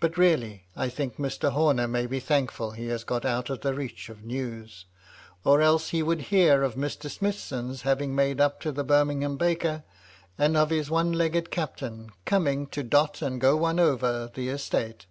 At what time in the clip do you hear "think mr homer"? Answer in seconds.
0.88-1.86